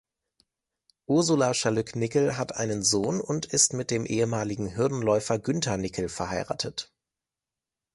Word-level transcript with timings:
Ursula 1.07 1.53
Schalück-Nickel 1.53 2.35
hat 2.35 2.55
einen 2.55 2.81
Sohn 2.81 3.21
und 3.21 3.45
ist 3.45 3.73
mit 3.73 3.91
dem 3.91 4.07
ehemaligen 4.07 4.75
Hürdenläufer 4.75 5.37
Günther 5.37 5.77
Nickel 5.77 6.09
verheiratet. 6.09 6.91